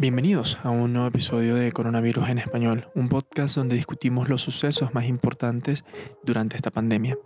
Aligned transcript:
Bienvenidos 0.00 0.58
a 0.62 0.70
un 0.70 0.94
nuevo 0.94 1.08
episodio 1.08 1.56
de 1.56 1.72
Coronavirus 1.72 2.30
en 2.30 2.38
Español, 2.38 2.88
un 2.94 3.10
podcast 3.10 3.56
donde 3.56 3.76
discutimos 3.76 4.30
los 4.30 4.40
sucesos 4.40 4.94
más 4.94 5.04
importantes 5.04 5.84
durante 6.24 6.56
esta 6.56 6.70
pandemia. 6.70 7.18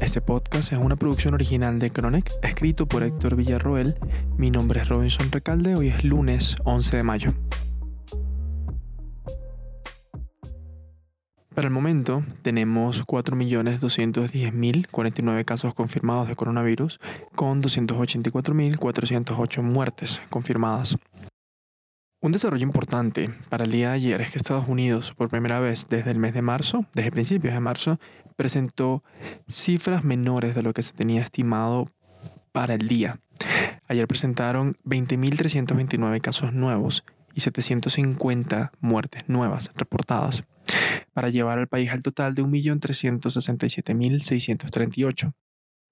Este 0.00 0.22
podcast 0.22 0.72
es 0.72 0.78
una 0.78 0.96
producción 0.96 1.34
original 1.34 1.78
de 1.78 1.90
Chronic, 1.90 2.32
escrito 2.42 2.86
por 2.86 3.02
Héctor 3.02 3.36
Villarroel. 3.36 3.96
Mi 4.38 4.50
nombre 4.50 4.80
es 4.80 4.88
Robinson 4.88 5.30
Recalde, 5.30 5.74
hoy 5.74 5.88
es 5.88 6.04
lunes 6.04 6.56
11 6.64 6.96
de 6.96 7.02
mayo. 7.02 7.34
Para 11.54 11.68
el 11.68 11.74
momento 11.74 12.24
tenemos 12.40 13.04
4.210.049 13.04 15.44
casos 15.44 15.74
confirmados 15.74 16.28
de 16.28 16.36
coronavirus 16.36 16.98
con 17.34 17.62
284.408 17.62 19.60
muertes 19.60 20.22
confirmadas. 20.30 20.96
Un 22.20 22.32
desarrollo 22.32 22.64
importante 22.64 23.30
para 23.48 23.64
el 23.64 23.70
día 23.70 23.90
de 23.90 23.94
ayer 23.94 24.20
es 24.20 24.32
que 24.32 24.38
Estados 24.38 24.66
Unidos, 24.66 25.14
por 25.14 25.28
primera 25.28 25.60
vez 25.60 25.86
desde 25.88 26.10
el 26.10 26.18
mes 26.18 26.34
de 26.34 26.42
marzo, 26.42 26.84
desde 26.92 27.12
principios 27.12 27.54
de 27.54 27.60
marzo, 27.60 28.00
presentó 28.34 29.04
cifras 29.46 30.02
menores 30.02 30.56
de 30.56 30.64
lo 30.64 30.74
que 30.74 30.82
se 30.82 30.94
tenía 30.94 31.22
estimado 31.22 31.86
para 32.50 32.74
el 32.74 32.88
día. 32.88 33.20
Ayer 33.86 34.08
presentaron 34.08 34.76
20.329 34.84 36.20
casos 36.20 36.52
nuevos 36.52 37.04
y 37.34 37.40
750 37.40 38.72
muertes 38.80 39.22
nuevas 39.28 39.70
reportadas 39.76 40.42
para 41.12 41.28
llevar 41.28 41.60
al 41.60 41.68
país 41.68 41.92
al 41.92 42.02
total 42.02 42.34
de 42.34 42.42
1.367.638. 42.42 45.34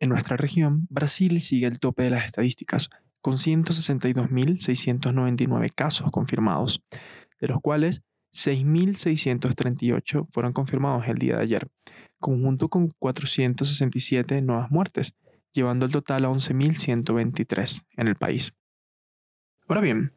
En 0.01 0.09
nuestra 0.09 0.37
región, 0.37 0.89
Brasil 0.91 1.41
sigue 1.41 1.69
el 1.69 1.79
tope 1.79 2.03
de 2.03 2.11
las 2.11 2.27
estadísticas, 2.27 2.91
con 3.27 3.37
162.699 3.39 5.71
casos 5.75 6.13
confirmados, 6.13 6.81
de 7.41 7.49
los 7.49 7.61
cuales 7.61 8.03
6.638 8.33 10.29
fueron 10.31 10.53
confirmados 10.53 11.09
el 11.09 11.19
día 11.19 11.39
de 11.39 11.43
ayer, 11.43 11.67
conjunto 12.21 12.69
con 12.69 12.93
467 13.01 14.43
nuevas 14.43 14.71
muertes, 14.71 15.17
llevando 15.53 15.87
el 15.87 15.93
total 15.93 16.25
a 16.25 16.29
11.123 16.29 17.83
en 17.97 18.07
el 18.07 18.15
país. 18.15 18.53
Ahora 19.67 19.81
bien, 19.81 20.13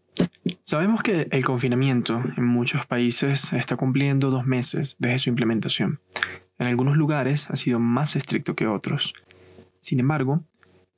Sabemos 0.64 1.02
que 1.02 1.30
el 1.32 1.46
confinamiento 1.46 2.22
en 2.36 2.46
muchos 2.46 2.86
países 2.86 3.54
está 3.54 3.78
cumpliendo 3.78 4.32
dos 4.32 4.46
meses 4.46 4.98
desde 5.00 5.20
su 5.20 5.30
implementación. 5.30 6.02
En 6.58 6.68
algunos 6.68 6.98
lugares 6.98 7.50
ha 7.50 7.56
sido 7.56 7.80
más 7.80 8.18
estricto 8.18 8.54
que 8.54 8.68
otros. 8.68 9.14
Sin 9.80 10.00
embargo, 10.00 10.44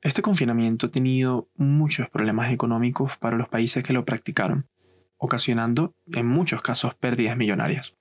este 0.02 0.20
confinamiento 0.20 0.86
ha 0.86 0.90
tenido 0.90 1.48
muchos 1.54 2.10
problemas 2.10 2.52
económicos 2.52 3.16
para 3.18 3.36
los 3.36 3.48
países 3.48 3.84
que 3.84 3.92
lo 3.92 4.04
practicaron, 4.04 4.68
ocasionando 5.16 5.94
en 6.12 6.26
muchos 6.26 6.60
casos 6.60 6.96
pérdidas 6.96 7.36
millonarias, 7.36 7.94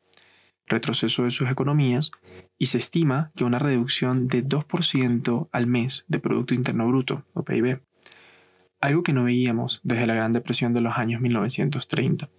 retroceso 0.65 1.23
de 1.23 1.31
sus 1.31 1.49
economías 1.49 2.11
y 2.57 2.65
se 2.65 2.79
estima 2.79 3.31
que 3.35 3.43
una 3.43 3.59
reducción 3.59 4.27
de 4.27 4.43
2% 4.43 5.49
al 5.51 5.67
mes 5.67 6.05
de 6.07 6.19
Producto 6.19 6.55
Interno 6.55 6.87
Bruto, 6.87 7.23
o 7.35 7.43
PIB, 7.43 7.81
algo 8.79 9.03
que 9.03 9.13
no 9.13 9.23
veíamos 9.23 9.81
desde 9.83 10.07
la 10.07 10.15
Gran 10.15 10.31
Depresión 10.31 10.73
de 10.73 10.81
los 10.81 10.97
años 10.97 11.21
1930. 11.21 12.29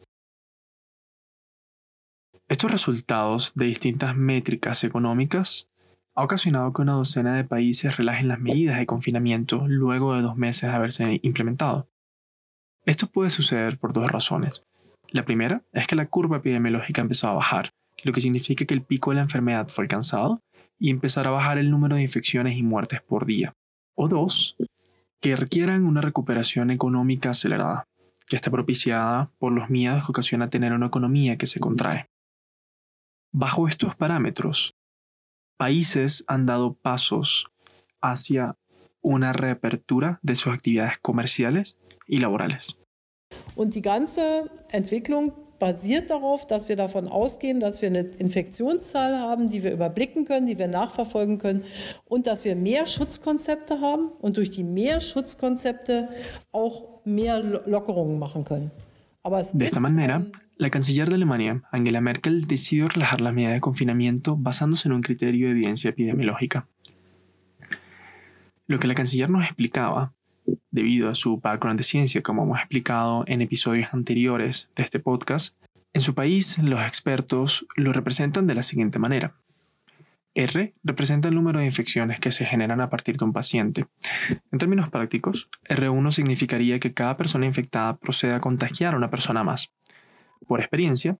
Estos 2.48 2.70
resultados 2.70 3.52
de 3.54 3.66
distintas 3.66 4.16
métricas 4.16 4.82
económicas 4.82 5.70
ha 6.14 6.24
ocasionado 6.24 6.72
que 6.72 6.82
una 6.82 6.92
docena 6.92 7.34
de 7.36 7.44
países 7.44 7.96
relajen 7.96 8.28
las 8.28 8.40
medidas 8.40 8.78
de 8.78 8.86
confinamiento 8.86 9.66
luego 9.66 10.14
de 10.14 10.22
dos 10.22 10.36
meses 10.36 10.68
de 10.68 10.76
haberse 10.76 11.20
implementado. 11.22 11.88
Esto 12.84 13.06
puede 13.06 13.30
suceder 13.30 13.78
por 13.78 13.92
dos 13.92 14.10
razones. 14.10 14.64
La 15.10 15.24
primera 15.24 15.62
es 15.72 15.86
que 15.86 15.96
la 15.96 16.06
curva 16.06 16.38
epidemiológica 16.38 17.00
empezó 17.00 17.28
a 17.28 17.34
bajar, 17.34 17.70
lo 18.04 18.12
que 18.12 18.20
significa 18.20 18.64
que 18.64 18.74
el 18.74 18.82
pico 18.82 19.10
de 19.10 19.16
la 19.16 19.22
enfermedad 19.22 19.68
fue 19.68 19.84
alcanzado 19.84 20.40
y 20.78 20.90
empezará 20.90 21.30
a 21.30 21.34
bajar 21.34 21.58
el 21.58 21.70
número 21.70 21.96
de 21.96 22.02
infecciones 22.02 22.56
y 22.56 22.62
muertes 22.62 23.00
por 23.00 23.24
día. 23.24 23.52
O 23.94 24.08
dos, 24.08 24.56
que 25.20 25.36
requieran 25.36 25.84
una 25.84 26.00
recuperación 26.00 26.70
económica 26.70 27.30
acelerada, 27.30 27.84
que 28.26 28.36
esté 28.36 28.50
propiciada 28.50 29.30
por 29.38 29.52
los 29.52 29.70
miedos 29.70 30.04
que 30.04 30.10
ocasiona 30.10 30.50
tener 30.50 30.72
una 30.72 30.86
economía 30.86 31.36
que 31.36 31.46
se 31.46 31.60
contrae. 31.60 32.06
Bajo 33.30 33.68
estos 33.68 33.94
parámetros, 33.94 34.74
países 35.62 36.24
han 36.26 36.44
dado 36.44 36.74
pasos 36.74 37.46
hacia 38.00 38.56
una 39.00 39.32
reapertura 39.32 40.18
de 40.22 40.34
sus 40.34 40.52
actividades 40.52 40.98
comerciales 41.00 41.76
y 42.08 42.18
laborales. 42.18 42.76
Und 43.54 43.72
die 43.74 43.80
ganze 43.80 44.50
Entwicklung 44.72 45.32
basiert 45.60 46.10
darauf, 46.10 46.48
dass 46.48 46.68
wir 46.68 46.74
davon 46.74 47.06
ausgehen, 47.06 47.60
dass 47.60 47.80
wir 47.80 47.88
eine 47.90 48.00
Infektionszahl 48.00 49.16
haben, 49.16 49.48
die 49.48 49.62
wir 49.62 49.72
überblicken 49.72 50.24
können, 50.24 50.48
die 50.48 50.58
wir 50.58 50.66
nachverfolgen 50.66 51.38
können 51.38 51.62
und 52.06 52.26
dass 52.26 52.44
wir 52.44 52.56
mehr 52.56 52.88
Schutzkonzepte 52.88 53.80
haben 53.80 54.08
und 54.20 54.38
durch 54.38 54.50
die 54.50 54.64
mehr 54.64 55.00
Schutzkonzepte 55.00 56.08
auch 56.50 57.04
mehr 57.04 57.40
Lockerungen 57.66 58.18
machen 58.18 58.44
können. 58.44 58.72
de 59.52 59.66
esta 59.66 59.78
manera, 59.78 60.26
la 60.62 60.70
canciller 60.70 61.08
de 61.08 61.16
Alemania, 61.16 61.64
Angela 61.72 62.00
Merkel, 62.00 62.46
decidió 62.46 62.88
relajar 62.88 63.20
las 63.20 63.34
medidas 63.34 63.54
de 63.54 63.60
confinamiento 63.60 64.36
basándose 64.36 64.86
en 64.86 64.94
un 64.94 65.02
criterio 65.02 65.46
de 65.46 65.52
evidencia 65.52 65.90
epidemiológica. 65.90 66.68
Lo 68.68 68.78
que 68.78 68.86
la 68.86 68.94
canciller 68.94 69.28
nos 69.28 69.44
explicaba 69.44 70.14
debido 70.70 71.10
a 71.10 71.16
su 71.16 71.38
background 71.38 71.78
de 71.78 71.84
ciencia, 71.84 72.22
como 72.22 72.44
hemos 72.44 72.60
explicado 72.60 73.24
en 73.26 73.42
episodios 73.42 73.92
anteriores 73.92 74.70
de 74.76 74.84
este 74.84 75.00
podcast, 75.00 75.56
en 75.94 76.00
su 76.00 76.14
país 76.14 76.56
los 76.58 76.80
expertos 76.80 77.66
lo 77.76 77.92
representan 77.92 78.46
de 78.46 78.54
la 78.54 78.62
siguiente 78.62 79.00
manera. 79.00 79.34
R 80.34 80.74
representa 80.84 81.28
el 81.28 81.34
número 81.34 81.58
de 81.58 81.66
infecciones 81.66 82.20
que 82.20 82.30
se 82.30 82.44
generan 82.46 82.80
a 82.80 82.88
partir 82.88 83.16
de 83.16 83.24
un 83.24 83.32
paciente. 83.32 83.86
En 84.52 84.58
términos 84.58 84.88
prácticos, 84.90 85.48
R1 85.68 86.12
significaría 86.12 86.78
que 86.78 86.94
cada 86.94 87.16
persona 87.16 87.46
infectada 87.46 87.96
proceda 87.96 88.36
a 88.36 88.40
contagiar 88.40 88.94
a 88.94 88.96
una 88.96 89.10
persona 89.10 89.42
más. 89.42 89.72
Por 90.46 90.60
experiencia, 90.60 91.18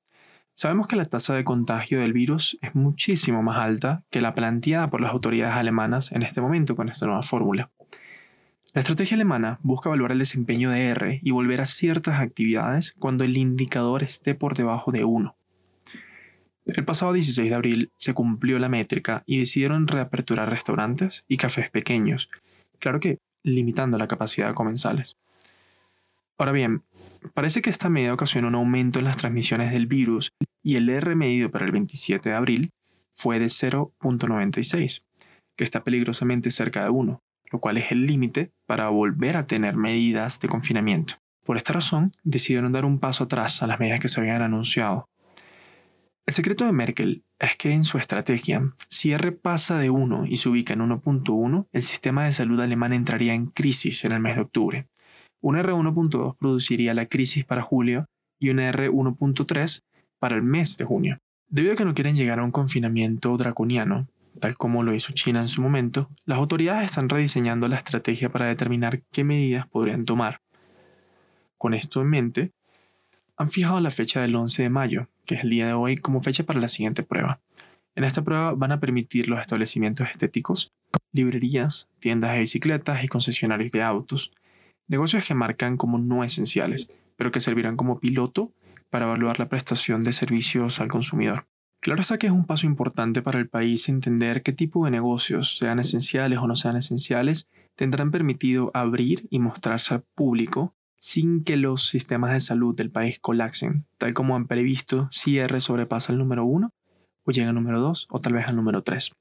sabemos 0.55 0.87
que 0.87 0.97
la 0.97 1.05
tasa 1.05 1.35
de 1.35 1.45
contagio 1.45 2.01
del 2.01 2.13
virus 2.13 2.59
es 2.63 2.75
muchísimo 2.75 3.43
más 3.43 3.59
alta 3.59 4.05
que 4.11 4.21
la 4.21 4.35
planteada 4.35 4.91
por 4.91 5.01
las 5.01 5.13
autoridades 5.13 5.57
alemanas 5.57 6.13
en 6.13 6.23
este 6.23 6.41
momento 6.41 6.77
con 6.77 6.89
esta 6.89 7.07
nueva 7.07 7.23
fórmula. 7.23 7.71
La 8.75 8.81
estrategia 8.81 9.17
alemana 9.17 9.59
busca 9.63 9.91
evaluar 9.91 10.13
el 10.13 10.19
desempeño 10.19 10.71
de 10.71 10.87
R 10.87 11.21
y 11.23 11.31
volver 11.31 11.61
a 11.61 11.67
ciertas 11.67 12.21
actividades 12.21 12.95
cuando 12.99 13.23
el 13.23 13.37
indicador 13.37 14.03
esté 14.03 14.35
por 14.35 14.57
debajo 14.57 14.93
de 14.93 15.05
1. 15.05 15.37
El 16.65 16.85
pasado 16.85 17.13
16 17.13 17.51
de 17.51 17.55
abril 17.55 17.93
se 17.97 18.15
cumplió 18.15 18.59
la 18.59 18.69
métrica 18.69 19.25
y 19.27 19.39
decidieron 19.39 19.89
reaperturar 19.89 20.49
restaurantes 20.49 21.25
y 21.29 21.37
cafés 21.37 21.71
pequeños, 21.71 22.31
claro 22.79 23.01
que 23.01 23.19
limitando 23.43 23.99
la 23.99 24.09
capacidad 24.09 24.49
de 24.49 24.55
comensales. 24.55 25.17
Ahora 26.39 26.53
bien, 26.53 26.83
parece 27.35 27.63
que 27.63 27.71
esta 27.71 27.89
medida 27.89 28.15
ocasionó 28.15 28.49
un 28.49 28.55
aumento 28.55 28.99
en 28.99 29.05
las 29.05 29.17
transmisiones 29.17 29.73
del 29.73 29.87
virus 29.87 30.31
y 30.63 30.77
el 30.77 30.89
R 30.89 31.15
medido 31.15 31.51
para 31.51 31.65
el 31.65 31.73
27 31.73 32.29
de 32.29 32.35
abril 32.35 32.71
fue 33.15 33.39
de 33.39 33.47
0.96, 33.47 35.05
que 35.57 35.65
está 35.65 35.85
peligrosamente 35.85 36.51
cerca 36.51 36.85
de 36.85 36.91
1, 36.91 37.21
lo 37.51 37.61
cual 37.61 37.79
es 37.79 37.93
el 37.93 38.07
límite 38.07 38.53
para 38.67 38.89
volver 38.89 39.37
a 39.37 39.47
tener 39.47 39.77
medidas 39.77 40.41
de 40.41 40.49
confinamiento. 40.49 41.15
Por 41.45 41.57
esta 41.57 41.73
razón, 41.73 42.11
decidieron 42.23 42.73
dar 42.73 42.85
un 42.85 42.99
paso 42.99 43.25
atrás 43.25 43.63
a 43.63 43.67
las 43.67 43.81
medidas 43.81 44.01
que 44.01 44.09
se 44.09 44.21
habían 44.21 44.43
anunciado. 44.43 45.07
El 46.25 46.35
secreto 46.35 46.65
de 46.65 46.73
Merkel 46.73 47.25
es 47.41 47.57
que 47.57 47.73
en 47.73 47.85
su 47.85 47.99
estrategia, 47.99 48.73
si 48.89 49.13
R 49.13 49.33
pasa 49.33 49.79
de 49.79 49.91
1 49.91 50.27
y 50.27 50.37
se 50.37 50.49
ubica 50.49 50.73
en 50.73 50.81
1.1, 50.81 51.67
el 51.73 51.83
sistema 51.83 52.25
de 52.25 52.33
salud 52.33 52.61
alemán 52.61 52.93
entraría 52.93 53.35
en 53.35 53.47
crisis 53.47 54.05
en 54.05 54.13
el 54.13 54.21
mes 54.21 54.37
de 54.37 54.43
octubre. 54.43 54.87
Un 55.43 55.57
R1.2 55.57 56.37
produciría 56.39 56.95
la 56.95 57.07
crisis 57.07 57.45
para 57.45 57.63
julio 57.63 58.07
y 58.39 58.51
un 58.51 58.59
R1.3 58.59 59.83
para 60.21 60.37
el 60.37 60.43
mes 60.43 60.77
de 60.77 60.85
junio. 60.85 61.19
Debido 61.49 61.75
a 61.75 61.77
que 61.77 61.85
no 61.85 61.95
quieren 61.95 62.15
llegar 62.15 62.39
a 62.39 62.45
un 62.45 62.53
confinamiento 62.53 63.37
draconiano, 63.37 64.07
tal 64.39 64.57
como 64.57 64.85
lo 64.85 64.95
hizo 64.95 65.13
China 65.13 65.41
en 65.41 65.49
su 65.49 65.61
momento, 65.61 66.09
las 66.25 66.39
autoridades 66.39 66.87
están 66.87 67.09
rediseñando 67.09 67.67
la 67.67 67.77
estrategia 67.77 68.31
para 68.31 68.47
determinar 68.47 69.03
qué 69.11 69.25
medidas 69.25 69.67
podrían 69.67 70.05
tomar. 70.05 70.41
Con 71.59 71.75
esto 71.75 72.01
en 72.01 72.09
mente, 72.09 72.53
han 73.37 73.51
fijado 73.51 73.81
la 73.81 73.91
fecha 73.91 74.21
del 74.23 74.37
11 74.37 74.63
de 74.63 74.71
mayo, 74.71 75.09
que 75.27 75.35
es 75.35 75.43
el 75.43 75.51
día 75.51 75.67
de 75.67 75.73
hoy, 75.73 75.97
como 75.97 76.23
fecha 76.23 76.45
para 76.45 76.61
la 76.61 76.69
siguiente 76.69 77.03
prueba. 77.03 77.41
En 77.97 78.05
esta 78.05 78.23
prueba 78.23 78.53
van 78.53 78.71
a 78.71 78.79
permitir 78.79 79.29
los 79.29 79.41
establecimientos 79.41 80.09
estéticos, 80.09 80.73
librerías, 81.11 81.89
tiendas 81.99 82.33
de 82.33 82.41
bicicletas 82.41 83.03
y 83.03 83.09
concesionarios 83.09 83.73
de 83.73 83.83
autos, 83.83 84.31
negocios 84.89 85.27
que 85.27 85.35
marcan 85.35 85.77
como 85.77 85.99
no 85.99 86.25
esenciales, 86.25 86.89
pero 87.17 87.31
que 87.31 87.41
servirán 87.41 87.77
como 87.77 88.01
piloto 88.01 88.53
para 88.91 89.07
evaluar 89.07 89.39
la 89.39 89.49
prestación 89.49 90.03
de 90.03 90.13
servicios 90.13 90.81
al 90.81 90.89
consumidor. 90.89 91.47
Claro 91.81 92.01
está 92.01 92.17
que 92.17 92.29
es 92.29 92.33
un 92.33 92.45
paso 92.45 92.67
importante 92.67 93.23
para 93.23 93.41
el 93.41 93.49
país 93.49 93.89
entender 93.89 94.43
qué 94.43 94.53
tipo 94.53 94.85
de 94.85 94.93
negocios, 94.93 95.59
sean 95.59 95.81
esenciales 95.81 96.39
o 96.39 96.47
no 96.47 96.55
sean 96.55 96.77
esenciales, 96.77 97.49
tendrán 97.75 98.11
permitido 98.11 98.71
abrir 98.73 99.27
y 99.31 99.41
mostrarse 99.41 99.95
al 99.95 100.03
público 100.15 100.77
sin 100.99 101.43
que 101.43 101.57
los 101.57 101.89
sistemas 101.89 102.33
de 102.33 102.39
salud 102.39 102.77
del 102.77 102.93
país 102.93 103.19
colapsen, 103.19 103.85
tal 103.99 104.15
como 104.15 104.37
han 104.37 104.47
previsto 104.47 105.09
si 105.11 105.39
R 105.39 105.61
sobrepasa 105.61 106.13
el 106.13 106.19
número 106.19 106.45
1 106.45 106.73
o 107.25 107.31
llega 107.33 107.49
al 107.49 107.57
número 107.57 107.81
2 107.81 108.07
o 108.11 108.21
tal 108.21 108.35
vez 108.35 108.47
al 108.47 108.55
número 108.55 108.85
3, 108.85 109.17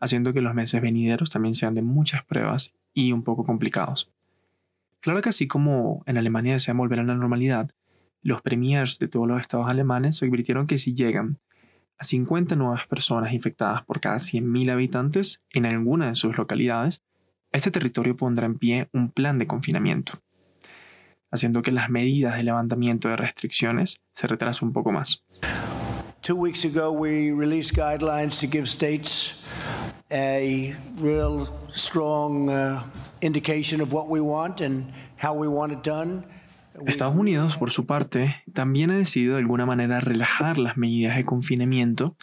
haciendo 0.00 0.32
que 0.32 0.40
los 0.40 0.54
meses 0.54 0.82
venideros 0.82 1.30
también 1.30 1.54
sean 1.54 1.74
de 1.74 1.82
muchas 1.82 2.24
pruebas 2.24 2.74
y 2.92 3.12
un 3.12 3.22
poco 3.22 3.44
complicados. 3.44 4.10
Claro 5.04 5.20
que 5.20 5.28
así 5.28 5.46
como 5.46 6.02
en 6.06 6.16
Alemania 6.16 6.54
desean 6.54 6.78
volver 6.78 6.98
a 6.98 7.02
la 7.02 7.14
normalidad, 7.14 7.70
los 8.22 8.40
premiers 8.40 8.98
de 8.98 9.06
todos 9.06 9.28
los 9.28 9.38
estados 9.38 9.68
alemanes 9.68 10.22
advirtieron 10.22 10.66
que 10.66 10.78
si 10.78 10.94
llegan 10.94 11.40
a 11.98 12.04
50 12.04 12.54
nuevas 12.54 12.86
personas 12.86 13.34
infectadas 13.34 13.82
por 13.82 14.00
cada 14.00 14.16
100.000 14.16 14.70
habitantes 14.70 15.42
en 15.50 15.66
alguna 15.66 16.08
de 16.08 16.14
sus 16.14 16.38
localidades, 16.38 17.02
este 17.52 17.70
territorio 17.70 18.16
pondrá 18.16 18.46
en 18.46 18.58
pie 18.58 18.88
un 18.94 19.10
plan 19.10 19.38
de 19.38 19.46
confinamiento, 19.46 20.22
haciendo 21.30 21.60
que 21.60 21.70
las 21.70 21.90
medidas 21.90 22.38
de 22.38 22.44
levantamiento 22.44 23.10
de 23.10 23.16
restricciones 23.16 24.00
se 24.12 24.26
retrasen 24.26 24.68
un 24.68 24.72
poco 24.72 24.90
más. 24.90 25.22
Two 26.22 26.36
weeks 26.36 26.64
ago, 26.64 26.92
we 26.92 27.30
released 27.30 27.76
guidelines 27.76 28.40
to 28.40 28.46
give 28.50 28.66
states 28.66 29.44
a 30.10 30.74
real 31.00 31.48
strong 31.72 32.48
uh, 32.50 32.82
indication 33.20 33.80
of 33.80 33.92
what 33.92 34.06
we 34.08 34.20
want 34.20 34.60
and 34.60 34.92
how 35.22 35.34
we 35.34 35.48
want 35.48 35.72
it 35.72 35.84
done. 35.84 36.24
Estados 36.86 37.14
Unidos, 37.14 37.56
por 37.56 37.70
su 37.70 37.86
parte, 37.86 38.42
también 38.52 38.90
ha 38.90 38.96
decidido 38.96 39.34
de 39.34 39.40
alguna 39.40 39.64
manera 39.64 40.00
relajar 40.00 40.58
las 40.58 40.76
medidas 40.76 41.16
de 41.16 41.24
confinamiento 41.24 42.16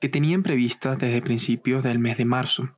que 0.00 0.08
tenían 0.08 0.42
previstas 0.42 0.98
desde 0.98 1.22
principios 1.22 1.84
del 1.84 1.98
mes 1.98 2.18
de 2.18 2.24
marzo. 2.24 2.70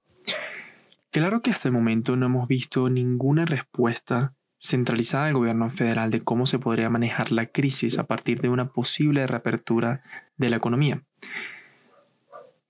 Claro 1.10 1.40
que 1.40 1.50
hasta 1.50 1.69
el 1.69 1.74
momento 1.74 2.16
no 2.16 2.26
hemos 2.26 2.48
visto 2.48 2.90
ninguna 2.90 3.46
respuesta 3.46 4.34
centralizada 4.58 5.26
del 5.26 5.34
gobierno 5.34 5.69
federal 5.70 6.10
de 6.10 6.20
cómo 6.20 6.46
se 6.46 6.58
podría 6.58 6.88
manejar 6.88 7.32
la 7.32 7.46
crisis 7.46 7.98
a 7.98 8.06
partir 8.06 8.40
de 8.40 8.48
una 8.48 8.72
posible 8.72 9.26
reapertura 9.26 10.02
de 10.36 10.50
la 10.50 10.56
economía. 10.56 11.02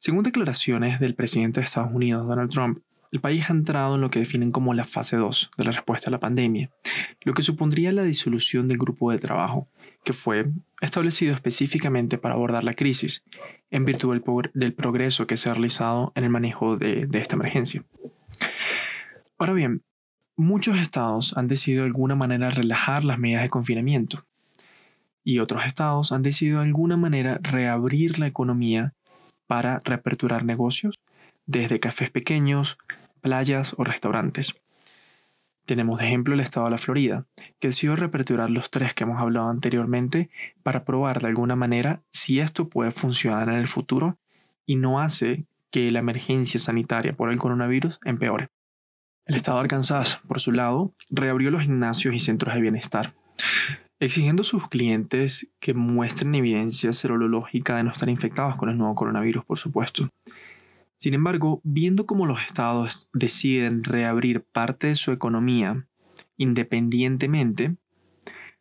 Según 0.04 0.24
declaraciones 0.24 0.98
del 0.98 1.14
presidente 1.14 1.60
de 1.60 1.64
Estados 1.64 1.94
Unidos, 1.94 2.26
Donald 2.26 2.50
Trump, 2.50 2.80
el 3.12 3.20
país 3.20 3.48
ha 3.48 3.52
entrado 3.52 3.94
en 3.94 4.00
lo 4.00 4.10
que 4.10 4.18
definen 4.18 4.50
como 4.50 4.74
la 4.74 4.82
fase 4.82 5.16
2 5.16 5.52
de 5.56 5.62
la 5.62 5.70
respuesta 5.70 6.10
a 6.10 6.10
la 6.10 6.18
pandemia, 6.18 6.72
lo 7.20 7.34
que 7.34 7.42
supondría 7.42 7.92
la 7.92 8.02
disolución 8.02 8.66
del 8.66 8.78
grupo 8.78 9.12
de 9.12 9.18
trabajo, 9.18 9.68
que 10.02 10.12
fue 10.12 10.50
establecido 10.80 11.32
específicamente 11.32 12.18
para 12.18 12.34
abordar 12.34 12.64
la 12.64 12.72
crisis, 12.72 13.22
en 13.70 13.84
virtud 13.84 14.20
del, 14.54 14.74
progreso 14.74 15.28
que 15.28 15.36
se 15.36 15.48
ha 15.48 15.54
realizado 15.54 16.10
en 16.16 16.24
el 16.24 16.30
manejo 16.30 16.76
de, 16.76 17.06
de 17.06 17.20
esta 17.20 17.36
emergencia. 17.36 17.84
Ahora 19.38 19.52
bien, 19.52 19.84
muchos 20.34 20.80
estados 20.80 21.36
han 21.36 21.46
decidido 21.46 21.84
de 21.84 21.90
alguna 21.90 22.16
manera 22.16 22.50
relajar 22.50 23.04
las 23.04 23.20
medidas 23.20 23.44
de 23.44 23.50
confinamiento 23.50 24.26
y 25.22 25.38
otros 25.38 25.64
estados 25.64 26.10
han 26.10 26.22
decidido 26.22 26.58
de 26.58 26.66
alguna 26.66 26.96
manera 26.96 27.38
reabrir 27.40 28.18
la 28.18 28.26
economía 28.26 28.94
para 29.52 29.76
reaperturar 29.84 30.46
negocios, 30.46 30.98
desde 31.44 31.78
cafés 31.78 32.10
pequeños, 32.10 32.78
playas 33.20 33.74
o 33.76 33.84
restaurantes. 33.84 34.54
Tenemos 35.66 36.00
de 36.00 36.06
ejemplo 36.06 36.32
el 36.32 36.40
estado 36.40 36.64
de 36.64 36.70
la 36.70 36.78
Florida, 36.78 37.26
que 37.60 37.68
decidió 37.68 37.94
reaperturar 37.94 38.48
los 38.48 38.70
tres 38.70 38.94
que 38.94 39.04
hemos 39.04 39.20
hablado 39.20 39.50
anteriormente 39.50 40.30
para 40.62 40.86
probar 40.86 41.20
de 41.20 41.28
alguna 41.28 41.54
manera 41.54 42.00
si 42.10 42.40
esto 42.40 42.70
puede 42.70 42.92
funcionar 42.92 43.50
en 43.50 43.56
el 43.56 43.68
futuro 43.68 44.16
y 44.64 44.76
no 44.76 45.00
hace 45.02 45.44
que 45.70 45.90
la 45.90 45.98
emergencia 45.98 46.58
sanitaria 46.58 47.12
por 47.12 47.30
el 47.30 47.38
coronavirus 47.38 48.00
empeore. 48.06 48.48
El 49.26 49.36
estado 49.36 49.58
de 49.58 49.64
Arkansas, 49.64 50.22
por 50.26 50.40
su 50.40 50.52
lado, 50.52 50.94
reabrió 51.10 51.50
los 51.50 51.64
gimnasios 51.64 52.14
y 52.14 52.20
centros 52.20 52.54
de 52.54 52.62
bienestar, 52.62 53.12
exigiendo 54.02 54.40
a 54.40 54.44
sus 54.44 54.68
clientes 54.68 55.48
que 55.60 55.74
muestren 55.74 56.34
evidencia 56.34 56.92
serológica 56.92 57.76
de 57.76 57.84
no 57.84 57.92
estar 57.92 58.08
infectados 58.08 58.56
con 58.56 58.68
el 58.68 58.76
nuevo 58.76 58.96
coronavirus, 58.96 59.44
por 59.44 59.58
supuesto. 59.58 60.08
Sin 60.96 61.14
embargo, 61.14 61.60
viendo 61.62 62.04
cómo 62.04 62.26
los 62.26 62.42
estados 62.42 63.08
deciden 63.12 63.84
reabrir 63.84 64.44
parte 64.52 64.88
de 64.88 64.96
su 64.96 65.12
economía 65.12 65.86
independientemente, 66.36 67.76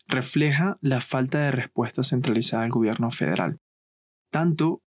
refleja 0.07 0.75
la 0.79 1.01
falta 1.01 1.39
de 1.39 1.51
respuesta 1.51 2.03
centralizada 2.03 2.61
del 2.61 2.71
gobierno 2.71 3.09
federal. 3.09 3.59
Tanto 4.29 4.83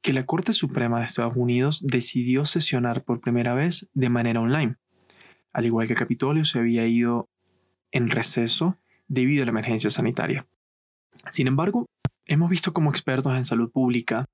que 0.00 0.12
la 0.12 0.26
Corte 0.26 0.52
Suprema 0.52 1.00
de 1.00 1.06
Estados 1.06 1.34
Unidos 1.34 1.82
decidió 1.84 2.44
sesionar 2.44 3.02
por 3.02 3.20
primera 3.20 3.54
vez 3.54 3.88
de 3.94 4.10
manera 4.10 4.40
online, 4.40 4.76
al 5.52 5.66
igual 5.66 5.88
que 5.88 5.96
Capitolio 5.96 6.44
se 6.44 6.60
había 6.60 6.86
ido 6.86 7.28
en 7.90 8.10
receso 8.10 8.78
debido 9.08 9.42
a 9.42 9.46
la 9.46 9.50
emergencia 9.50 9.90
sanitaria. 9.90 10.46
Sin 11.30 11.46
embargo, 11.46 11.86
hemos 12.26 12.50
visto 12.50 12.72
como 12.72 12.90
expertos 12.90 13.36
en 13.36 13.44
salud 13.44 13.70
pública 13.70 14.26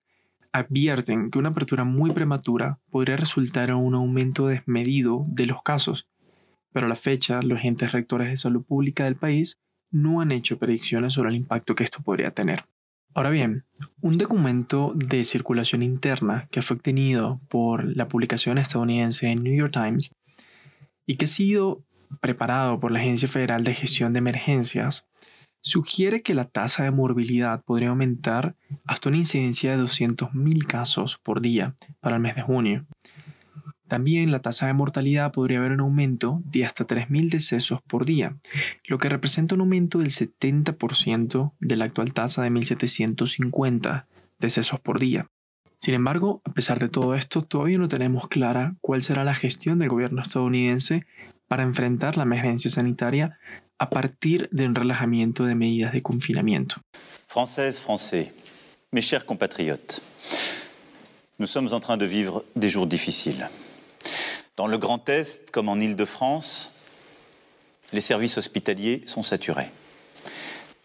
advierten 0.52 1.30
que 1.30 1.38
una 1.38 1.48
apertura 1.48 1.84
muy 1.84 2.10
prematura 2.10 2.78
podría 2.90 3.16
resultar 3.16 3.70
en 3.70 3.76
un 3.76 3.94
aumento 3.94 4.46
desmedido 4.46 5.24
de 5.28 5.46
los 5.46 5.62
casos, 5.62 6.06
pero 6.72 6.86
a 6.86 6.88
la 6.88 6.94
fecha 6.94 7.42
los 7.42 7.58
agentes 7.58 7.92
rectores 7.92 8.28
de 8.28 8.36
salud 8.36 8.62
pública 8.62 9.04
del 9.04 9.16
país 9.16 9.58
no 9.90 10.20
han 10.20 10.32
hecho 10.32 10.58
predicciones 10.58 11.14
sobre 11.14 11.30
el 11.30 11.36
impacto 11.36 11.74
que 11.74 11.84
esto 11.84 12.02
podría 12.02 12.32
tener. 12.32 12.64
Ahora 13.14 13.30
bien, 13.30 13.64
un 14.00 14.16
documento 14.16 14.92
de 14.94 15.22
circulación 15.22 15.82
interna 15.82 16.48
que 16.50 16.62
fue 16.62 16.76
obtenido 16.76 17.40
por 17.48 17.84
la 17.84 18.08
publicación 18.08 18.56
estadounidense 18.56 19.30
en 19.30 19.42
New 19.42 19.54
York 19.54 19.72
Times 19.72 20.14
y 21.04 21.16
que 21.16 21.26
ha 21.26 21.28
sido 21.28 21.84
preparado 22.20 22.80
por 22.80 22.92
la 22.92 23.00
Agencia 23.00 23.28
Federal 23.28 23.64
de 23.64 23.74
Gestión 23.74 24.12
de 24.12 24.18
Emergencias 24.18 25.06
sugiere 25.62 26.22
que 26.22 26.34
la 26.34 26.46
tasa 26.46 26.82
de 26.82 26.90
morbilidad 26.90 27.62
podría 27.64 27.90
aumentar 27.90 28.56
hasta 28.84 29.08
una 29.08 29.18
incidencia 29.18 29.76
de 29.76 29.82
200.000 29.82 30.66
casos 30.66 31.18
por 31.22 31.40
día 31.40 31.76
para 32.00 32.16
el 32.16 32.22
mes 32.22 32.34
de 32.34 32.42
junio. 32.42 32.86
También 33.86 34.32
la 34.32 34.40
tasa 34.40 34.66
de 34.66 34.72
mortalidad 34.72 35.32
podría 35.32 35.58
haber 35.58 35.72
un 35.72 35.80
aumento 35.80 36.40
de 36.46 36.64
hasta 36.64 36.86
3.000 36.86 37.30
decesos 37.30 37.80
por 37.82 38.06
día, 38.06 38.38
lo 38.86 38.98
que 38.98 39.08
representa 39.08 39.54
un 39.54 39.60
aumento 39.60 39.98
del 39.98 40.08
70% 40.08 41.52
de 41.60 41.76
la 41.76 41.84
actual 41.84 42.12
tasa 42.12 42.42
de 42.42 42.50
1.750 42.50 44.06
decesos 44.38 44.80
por 44.80 44.98
día. 44.98 45.26
Sin 45.82 45.94
embargo, 45.94 46.42
a 46.44 46.52
pesar 46.52 46.78
de 46.78 46.88
todo 46.88 47.16
esto, 47.16 47.42
todavía 47.42 47.76
no 47.76 47.88
tenemos 47.88 48.28
clara 48.28 48.76
cuál 48.80 49.02
será 49.02 49.24
la 49.24 49.34
gestión 49.34 49.80
del 49.80 49.88
gobierno 49.88 50.22
estadounidense 50.22 51.06
para 51.48 51.64
enfrentar 51.64 52.16
la 52.16 52.22
emergencia 52.22 52.70
sanitaria 52.70 53.36
a 53.78 53.90
partir 53.90 54.48
d'un 54.52 54.76
relajamiento 54.76 55.44
de 55.44 55.56
medidas 55.56 55.92
de 55.92 56.00
confinamiento. 56.00 56.76
Françaises, 57.26 57.80
Français, 57.80 58.32
mes 58.92 59.02
chers 59.02 59.26
compatriotes, 59.26 60.00
nous 61.40 61.48
sommes 61.48 61.72
en 61.72 61.80
train 61.80 61.96
de 61.96 62.06
vivre 62.06 62.44
des 62.54 62.70
jours 62.70 62.86
difficiles. 62.86 63.48
Dans 64.54 64.68
le 64.68 64.78
Grand 64.78 65.08
Est, 65.08 65.50
comme 65.50 65.68
en 65.68 65.80
Île-de-France, 65.80 66.70
les 67.92 68.00
services 68.00 68.38
hospitaliers 68.38 69.02
sont 69.06 69.24
saturés. 69.24 69.72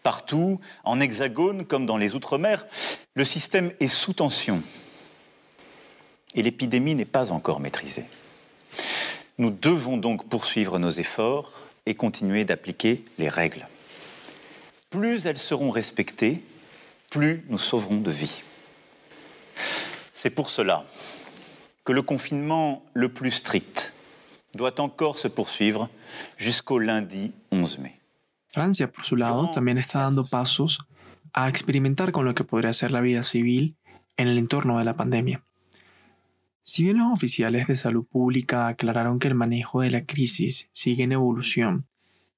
Partout, 0.02 0.58
en 0.82 0.98
hexagone 0.98 1.66
comme 1.66 1.86
dans 1.86 1.98
les 1.98 2.16
Outre-mer, 2.16 2.66
le 3.14 3.24
système 3.24 3.70
est 3.78 3.86
sous 3.86 4.12
tension 4.12 4.60
et 6.34 6.42
l'épidémie 6.42 6.94
n'est 6.94 7.04
pas 7.04 7.32
encore 7.32 7.60
maîtrisée. 7.60 8.06
Nous 9.38 9.50
devons 9.50 9.96
donc 9.96 10.28
poursuivre 10.28 10.78
nos 10.78 10.90
efforts 10.90 11.52
et 11.86 11.94
continuer 11.94 12.44
d'appliquer 12.44 13.04
les 13.18 13.28
règles. 13.28 13.66
Plus 14.90 15.26
elles 15.26 15.38
seront 15.38 15.70
respectées, 15.70 16.42
plus 17.10 17.44
nous 17.48 17.58
sauverons 17.58 18.00
de 18.00 18.10
vies. 18.10 18.42
C'est 20.12 20.30
pour 20.30 20.50
cela 20.50 20.84
que 21.84 21.92
le 21.92 22.02
confinement 22.02 22.82
le 22.94 23.08
plus 23.08 23.30
strict 23.30 23.92
doit 24.54 24.80
encore 24.80 25.18
se 25.18 25.28
poursuivre 25.28 25.88
jusqu'au 26.36 26.78
lundi 26.78 27.32
11 27.50 27.78
mai. 27.78 27.98
Francia, 28.48 28.90
por 28.90 29.04
su 29.04 29.16
lado, 29.16 29.50
también 29.52 29.78
está 29.78 30.00
dando 30.00 30.24
pasos 30.24 30.78
a 31.32 31.48
experimentar 31.48 32.12
con 32.12 32.24
lo 32.24 32.34
que 32.34 32.44
podría 32.44 32.72
ser 32.72 32.90
la 32.90 33.00
vida 33.00 33.22
civil 33.22 33.76
en 34.16 34.26
el 34.26 34.38
entorno 34.38 34.78
de 34.78 34.84
la 34.84 34.96
pandemia. 34.96 35.42
Si 36.68 36.84
bien 36.84 36.98
los 36.98 37.10
oficiales 37.10 37.66
de 37.66 37.76
salud 37.76 38.04
pública 38.04 38.68
aclararon 38.68 39.18
que 39.18 39.28
el 39.28 39.34
manejo 39.34 39.80
de 39.80 39.90
la 39.90 40.04
crisis 40.04 40.68
sigue 40.74 41.04
en 41.04 41.12
evolución 41.12 41.88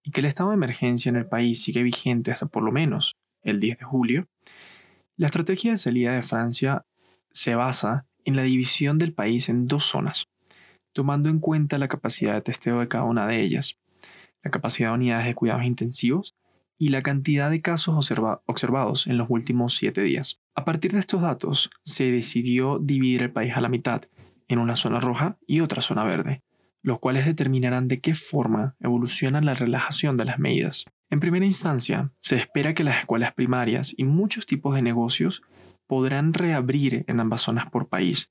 y 0.05 0.13
que 0.13 0.21
el 0.21 0.27
estado 0.27 0.51
de 0.51 0.55
emergencia 0.55 1.09
en 1.09 1.17
el 1.17 1.27
país 1.27 1.61
sigue 1.61 1.83
vigente 1.83 2.31
hasta 2.31 2.47
por 2.47 2.63
lo 2.63 2.71
menos 2.71 3.17
el 3.43 3.59
10 3.59 3.79
de 3.79 3.85
julio, 3.85 4.29
la 5.17 5.27
estrategia 5.27 5.73
de 5.73 5.79
salida 5.79 6.13
de 6.13 6.23
Francia 6.23 6.87
se 7.33 7.57
basa 7.57 8.07
en 8.25 8.37
la 8.37 8.45
división 8.45 8.99
del 8.99 9.13
país 9.13 9.49
en 9.49 9.67
dos 9.67 9.83
zonas, 9.83 10.29
tomando 10.93 11.29
en 11.29 11.41
cuenta 11.41 11.79
la 11.79 11.89
capacidad 11.89 12.35
de 12.35 12.43
testeo 12.43 12.79
de 12.79 12.87
cada 12.87 13.03
una 13.03 13.27
de 13.27 13.41
ellas, 13.41 13.79
la 14.45 14.53
capacidad 14.53 14.91
de 14.91 14.95
unidades 14.95 15.27
de 15.27 15.35
cuidados 15.35 15.65
intensivos 15.65 16.37
y 16.79 16.91
la 16.91 17.03
cantidad 17.03 17.51
de 17.51 17.63
casos 17.63 18.13
observados 18.47 19.09
en 19.09 19.19
los 19.19 19.29
últimos 19.29 19.75
siete 19.75 20.03
días. 20.05 20.39
A 20.55 20.65
partir 20.65 20.93
de 20.93 21.01
estos 21.01 21.21
datos, 21.21 21.69
se 21.83 22.13
decidió 22.13 22.79
dividir 22.79 23.25
el 23.25 23.33
país 23.33 23.55
a 23.57 23.61
la 23.61 23.69
mitad 23.69 24.03
en 24.51 24.59
una 24.59 24.75
zona 24.75 24.99
roja 24.99 25.39
y 25.47 25.61
otra 25.61 25.81
zona 25.81 26.03
verde, 26.03 26.43
los 26.83 26.99
cuales 26.99 27.25
determinarán 27.25 27.87
de 27.87 28.01
qué 28.01 28.17
forma 28.17 28.75
evoluciona 28.81 29.41
la 29.41 29.55
relajación 29.55 30.17
de 30.17 30.25
las 30.25 30.41
medidas. 30.41 30.87
En 31.09 31.21
primera 31.21 31.47
instancia, 31.47 32.11
se 32.19 32.37
espera 32.37 32.75
que 32.75 32.83
las 32.83 32.99
escuelas 32.99 33.33
primarias 33.33 33.95
y 33.97 34.05
muchos 34.05 34.47
tipos 34.47 34.75
de 34.75 34.83
negocios 34.83 35.43
podrán 35.87 36.35
reabrir 36.35 37.05
en 37.07 37.21
ambas 37.21 37.43
zonas 37.43 37.71
por 37.71 37.89
país. 37.89 38.31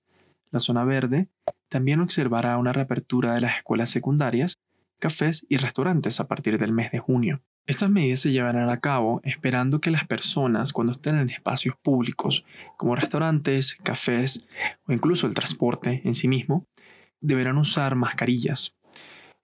La 0.51 0.59
zona 0.59 0.83
verde 0.83 1.29
también 1.69 2.01
observará 2.01 2.57
una 2.57 2.73
reapertura 2.73 3.33
de 3.33 3.41
las 3.41 3.57
escuelas 3.57 3.89
secundarias, 3.89 4.59
cafés 4.99 5.45
y 5.49 5.57
restaurantes 5.57 6.19
a 6.19 6.27
partir 6.27 6.57
del 6.57 6.73
mes 6.73 6.91
de 6.91 6.99
junio. 6.99 7.41
Estas 7.67 7.89
medidas 7.89 8.21
se 8.21 8.31
llevarán 8.31 8.69
a 8.69 8.79
cabo 8.79 9.21
esperando 9.23 9.79
que 9.79 9.91
las 9.91 10.07
personas 10.07 10.73
cuando 10.73 10.91
estén 10.91 11.17
en 11.17 11.29
espacios 11.29 11.75
públicos 11.81 12.43
como 12.77 12.95
restaurantes, 12.95 13.77
cafés 13.83 14.47
o 14.87 14.93
incluso 14.93 15.27
el 15.27 15.33
transporte 15.33 16.01
en 16.03 16.13
sí 16.13 16.27
mismo, 16.27 16.65
deberán 17.21 17.57
usar 17.57 17.95
mascarillas. 17.95 18.75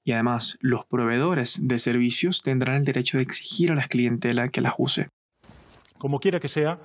Y 0.03 0.11
además, 0.11 0.57
los 0.61 0.85
proveedores 0.85 1.67
de 1.67 1.79
servicios 1.79 2.41
tendrán 2.41 2.77
el 2.77 2.85
derecho 2.85 3.17
de 3.17 3.23
exigir 3.23 3.71
a 3.71 3.75
la 3.75 3.87
clientela 3.87 4.49
que 4.49 4.61
las 4.61 4.73
use. 4.77 5.09
Como 6.05 6.19
quiera 6.19 6.39
que 6.39 6.49
sea, 6.49 6.77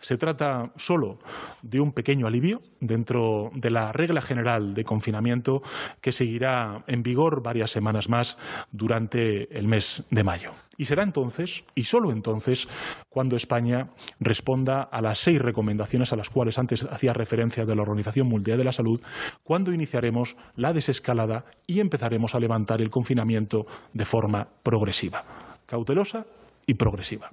se 0.00 0.18
trata 0.18 0.70
solo 0.76 1.18
de 1.62 1.80
un 1.80 1.92
pequeño 1.92 2.26
alivio 2.26 2.60
dentro 2.78 3.50
de 3.54 3.70
la 3.70 3.90
regla 3.90 4.20
general 4.20 4.74
de 4.74 4.84
confinamiento 4.84 5.62
que 6.02 6.12
seguirá 6.12 6.84
en 6.86 7.02
vigor 7.02 7.42
varias 7.42 7.70
semanas 7.70 8.10
más 8.10 8.36
durante 8.72 9.58
el 9.58 9.66
mes 9.66 10.02
de 10.10 10.22
mayo. 10.24 10.52
Y 10.76 10.84
será 10.84 11.04
entonces, 11.04 11.64
y 11.74 11.84
solo 11.84 12.12
entonces, 12.12 12.68
cuando 13.08 13.36
España 13.36 13.88
responda 14.20 14.82
a 14.82 15.00
las 15.00 15.20
seis 15.20 15.40
recomendaciones 15.40 16.12
a 16.12 16.16
las 16.16 16.28
cuales 16.28 16.58
antes 16.58 16.86
hacía 16.90 17.14
referencia 17.14 17.64
de 17.64 17.74
la 17.74 17.80
Organización 17.80 18.26
Mundial 18.26 18.58
de 18.58 18.64
la 18.64 18.72
Salud, 18.72 19.00
cuando 19.42 19.72
iniciaremos 19.72 20.36
la 20.54 20.74
desescalada 20.74 21.46
y 21.66 21.80
empezaremos 21.80 22.34
a 22.34 22.40
levantar 22.40 22.82
el 22.82 22.90
confinamiento 22.90 23.64
de 23.94 24.04
forma 24.04 24.46
progresiva, 24.62 25.24
cautelosa 25.64 26.26
y 26.66 26.74
progresiva. 26.74 27.30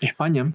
España, 0.00 0.52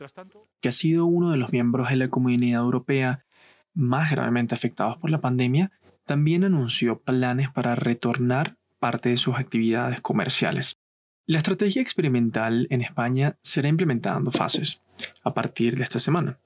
que 0.59 0.69
ha 0.69 0.71
sido 0.71 1.05
uno 1.05 1.31
de 1.31 1.37
los 1.37 1.51
miembros 1.51 1.89
de 1.89 1.95
la 1.95 2.09
Comunidad 2.09 2.61
Europea 2.61 3.25
más 3.73 4.11
gravemente 4.11 4.53
afectados 4.53 4.97
por 4.97 5.09
la 5.09 5.21
pandemia, 5.21 5.71
también 6.05 6.43
anunció 6.43 6.99
planes 6.99 7.49
para 7.49 7.75
retornar 7.75 8.57
parte 8.79 9.09
de 9.09 9.17
sus 9.17 9.35
actividades 9.35 10.01
comerciales. 10.01 10.77
La 11.25 11.37
estrategia 11.37 11.81
experimental 11.81 12.67
en 12.69 12.81
España 12.81 13.37
será 13.41 13.69
implementada 13.69 14.17
en 14.17 14.25
dos 14.25 14.35
fases, 14.35 14.81
a 15.23 15.33
partir 15.33 15.77
de 15.77 15.83
esta 15.83 15.99
semana. 15.99 16.39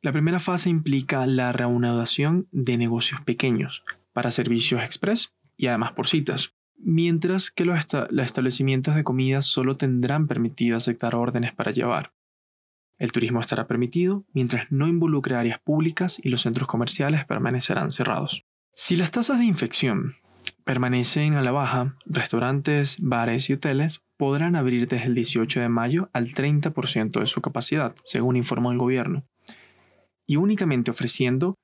La 0.00 0.12
primera 0.12 0.40
fase 0.40 0.70
implica 0.70 1.26
la 1.26 1.52
reanudación 1.52 2.48
de 2.52 2.78
negocios 2.78 3.20
pequeños 3.22 3.84
para 4.12 4.30
servicios 4.30 4.82
express 4.82 5.32
y 5.56 5.66
además 5.66 5.92
por 5.92 6.06
citas, 6.06 6.54
mientras 6.78 7.50
que 7.50 7.64
los, 7.64 7.84
los 8.10 8.26
establecimientos 8.26 8.94
de 8.94 9.04
comida 9.04 9.42
solo 9.42 9.76
tendrán 9.76 10.26
permitido 10.26 10.76
aceptar 10.76 11.14
órdenes 11.14 11.52
para 11.52 11.72
llevar. 11.72 12.12
El 12.98 13.12
turismo 13.12 13.40
estará 13.40 13.66
permitido 13.66 14.24
mientras 14.32 14.70
no 14.70 14.86
involucre 14.86 15.34
áreas 15.34 15.58
públicas 15.60 16.20
y 16.22 16.28
los 16.28 16.42
centros 16.42 16.68
comerciales 16.68 17.24
permanecerán 17.24 17.90
cerrados. 17.90 18.44
Si 18.72 18.96
las 18.96 19.10
tasas 19.10 19.38
de 19.38 19.44
infección 19.44 20.14
permanecen 20.64 21.34
a 21.34 21.42
la 21.42 21.52
baja, 21.52 21.96
restaurantes, 22.06 22.96
bares 23.00 23.50
y 23.50 23.54
hoteles 23.54 24.02
podrán 24.16 24.56
abrir 24.56 24.88
desde 24.88 25.06
el 25.06 25.14
18 25.14 25.60
de 25.60 25.68
mayo 25.68 26.08
al 26.12 26.32
30% 26.32 27.20
de 27.20 27.26
su 27.26 27.40
capacidad, 27.40 27.94
según 28.04 28.36
informó 28.36 28.72
el 28.72 28.78
gobierno, 28.78 29.24
y 30.26 30.36
únicamente 30.36 30.90
ofreciendo 30.90 31.54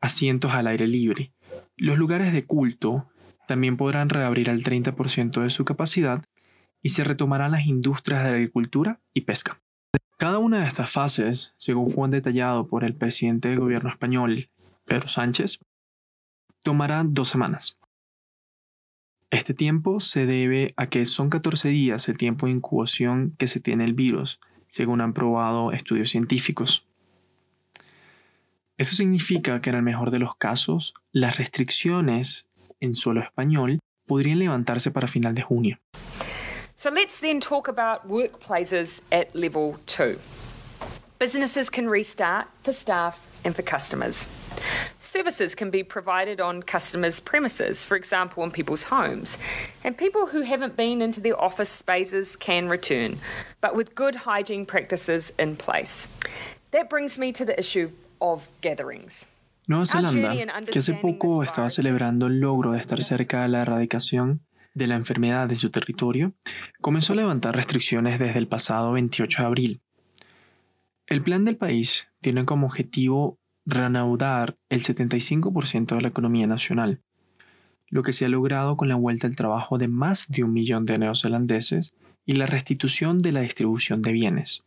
asientos 0.00 0.52
al 0.52 0.66
aire 0.66 0.88
libre. 0.88 1.32
Los 1.76 1.98
lugares 1.98 2.32
de 2.32 2.44
culto 2.44 3.08
también 3.46 3.76
podrán 3.76 4.08
reabrir 4.08 4.50
al 4.50 4.62
30% 4.62 5.42
de 5.42 5.50
su 5.50 5.64
capacidad 5.64 6.24
y 6.82 6.90
se 6.90 7.04
retomarán 7.04 7.52
las 7.52 7.66
industrias 7.66 8.24
de 8.24 8.30
agricultura 8.30 9.00
y 9.12 9.22
pesca. 9.22 9.60
Cada 10.20 10.38
una 10.38 10.60
de 10.60 10.66
estas 10.66 10.90
fases, 10.90 11.54
según 11.56 11.90
fue 11.90 12.06
detallado 12.10 12.66
por 12.66 12.84
el 12.84 12.94
presidente 12.94 13.48
del 13.48 13.58
gobierno 13.58 13.88
español, 13.88 14.50
Pedro 14.84 15.08
Sánchez, 15.08 15.60
tomará 16.62 17.02
dos 17.06 17.30
semanas. 17.30 17.78
Este 19.30 19.54
tiempo 19.54 19.98
se 19.98 20.26
debe 20.26 20.74
a 20.76 20.88
que 20.88 21.06
son 21.06 21.30
14 21.30 21.68
días 21.68 22.08
el 22.08 22.18
tiempo 22.18 22.46
de 22.46 22.52
incubación 22.52 23.34
que 23.38 23.46
se 23.46 23.60
tiene 23.60 23.84
el 23.84 23.94
virus, 23.94 24.40
según 24.66 25.00
han 25.00 25.14
probado 25.14 25.72
estudios 25.72 26.10
científicos. 26.10 26.86
Eso 28.76 28.94
significa 28.94 29.60
que 29.60 29.70
en 29.70 29.76
el 29.76 29.82
mejor 29.82 30.10
de 30.10 30.18
los 30.18 30.34
casos, 30.34 30.94
las 31.12 31.38
restricciones 31.38 32.48
en 32.80 32.94
suelo 32.94 33.20
español 33.20 33.78
podrían 34.06 34.38
levantarse 34.38 34.90
para 34.90 35.06
final 35.06 35.34
de 35.34 35.42
junio. 35.42 35.80
So 36.80 36.88
let's 36.88 37.20
then 37.20 37.40
talk 37.40 37.68
about 37.68 38.08
workplaces 38.08 39.02
at 39.12 39.34
level 39.34 39.76
two. 39.84 40.18
Businesses 41.18 41.68
can 41.68 41.90
restart 41.90 42.46
for 42.62 42.72
staff 42.72 43.20
and 43.44 43.54
for 43.54 43.60
customers. 43.60 44.26
Services 44.98 45.54
can 45.54 45.68
be 45.68 45.82
provided 45.82 46.40
on 46.40 46.62
customers' 46.62 47.20
premises, 47.20 47.84
for 47.84 47.98
example, 47.98 48.42
in 48.44 48.50
people's 48.50 48.84
homes. 48.84 49.36
And 49.84 49.94
people 49.94 50.28
who 50.28 50.40
haven't 50.40 50.74
been 50.74 51.02
into 51.02 51.20
their 51.20 51.38
office 51.38 51.68
spaces 51.68 52.34
can 52.34 52.66
return, 52.66 53.18
but 53.60 53.76
with 53.76 53.94
good 53.94 54.14
hygiene 54.24 54.64
practices 54.64 55.34
in 55.38 55.56
place. 55.56 56.08
That 56.70 56.88
brings 56.88 57.18
me 57.18 57.30
to 57.32 57.44
the 57.44 57.58
issue 57.60 57.90
of 58.22 58.48
gatherings. 58.62 59.26
Nueva 59.68 59.84
Zelanda, 59.84 60.32
que 60.64 60.78
hace 60.78 60.94
poco 60.94 61.42
estaba 61.42 61.68
celebrando 61.68 62.26
el 62.26 62.40
logro 62.40 62.72
de 62.72 62.78
estar 62.78 63.02
cerca 63.02 63.42
de 63.42 63.48
la 63.48 63.60
erradicación 63.60 64.40
de 64.74 64.86
la 64.86 64.96
enfermedad 64.96 65.48
de 65.48 65.56
su 65.56 65.70
territorio, 65.70 66.32
comenzó 66.80 67.12
a 67.12 67.16
levantar 67.16 67.56
restricciones 67.56 68.18
desde 68.18 68.38
el 68.38 68.48
pasado 68.48 68.92
28 68.92 69.42
de 69.42 69.46
abril. 69.46 69.80
El 71.06 71.22
plan 71.22 71.44
del 71.44 71.56
país 71.56 72.08
tiene 72.20 72.44
como 72.44 72.66
objetivo 72.66 73.38
reanudar 73.66 74.56
el 74.68 74.82
75% 74.82 75.96
de 75.96 76.02
la 76.02 76.08
economía 76.08 76.46
nacional, 76.46 77.02
lo 77.88 78.02
que 78.02 78.12
se 78.12 78.24
ha 78.24 78.28
logrado 78.28 78.76
con 78.76 78.88
la 78.88 78.94
vuelta 78.94 79.26
al 79.26 79.36
trabajo 79.36 79.78
de 79.78 79.88
más 79.88 80.28
de 80.28 80.44
un 80.44 80.52
millón 80.52 80.86
de 80.86 80.98
neozelandeses 80.98 81.94
y 82.24 82.34
la 82.34 82.46
restitución 82.46 83.18
de 83.18 83.32
la 83.32 83.40
distribución 83.40 84.02
de 84.02 84.12
bienes. 84.12 84.62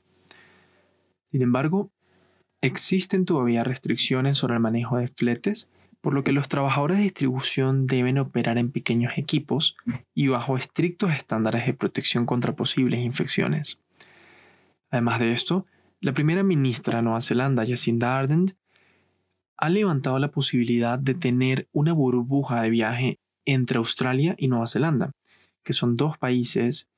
Sin 1.31 1.41
embargo, 1.41 1.91
existen 2.61 3.25
todavía 3.25 3.63
restricciones 3.63 4.37
sobre 4.37 4.55
el 4.55 4.59
manejo 4.59 4.97
de 4.97 5.07
fletes 5.07 5.69
por 6.03 6.13
lo 6.13 6.25
que 6.25 6.33
los 6.33 6.49
trabajadores 6.49 6.97
de 6.97 7.03
distribución 7.03 7.87
deben 7.87 8.17
operar 8.17 8.57
en 8.57 8.71
pequeños 8.71 9.13
equipos 9.15 9.77
y 10.13 10.27
bajo 10.27 10.57
estrictos 10.57 11.13
estándares 11.13 11.65
de 11.65 11.73
protección 11.73 12.25
contra 12.25 12.57
posibles 12.57 12.99
infecciones. 12.99 13.79
Además 14.91 15.21
de 15.21 15.31
esto, 15.31 15.65
la 16.01 16.13
primera 16.13 16.43
ministra 16.43 16.97
de 16.97 17.03
Nueva 17.03 17.21
Zelanda, 17.21 17.65
Jacinda 17.65 18.19
Ardern, 18.19 18.47
ha 19.55 19.69
levantado 19.69 20.19
la 20.19 20.29
posibilidad 20.29 20.99
de 20.99 21.13
tener 21.13 21.69
una 21.71 21.93
burbuja 21.93 22.61
de 22.61 22.69
viaje 22.69 23.19
entre 23.45 23.77
Australia 23.77 24.35
y 24.37 24.49
Nueva 24.49 24.67
Zelanda, 24.67 25.11
que 25.63 25.71
son 25.71 25.95
dos 25.95 26.17
países 26.17 26.89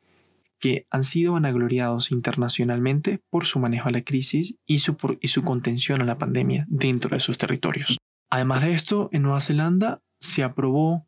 que 0.58 0.88
han 0.90 1.04
sido 1.04 1.34
vanagloriados 1.34 2.12
internacionalmente 2.12 3.20
por 3.30 3.46
su 3.46 3.60
manejo 3.60 3.88
a 3.88 3.92
la 3.92 4.02
crisis 4.02 4.56
y 4.66 4.80
su, 4.80 4.98
y 5.22 5.28
su 5.28 5.44
contención 5.44 6.02
a 6.02 6.06
la 6.06 6.18
pandemia 6.18 6.66
dentro 6.68 7.12
de 7.12 7.20
sus 7.20 7.38
territorios. 7.38 8.00
Además 8.30 8.64
de 8.64 8.74
esto, 8.74 9.10
en 9.12 9.24
Nueva 9.24 9.40
Zelanda 9.40 10.02
se 10.20 10.44
aprobó 10.44 11.08